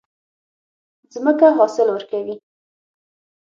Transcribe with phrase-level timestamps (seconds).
[1.13, 2.35] ځمکه حاصل ورکوي.